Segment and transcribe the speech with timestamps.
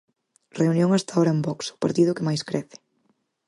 [0.59, 2.77] Reunión a esta hora en Vox, o partido que máis crece.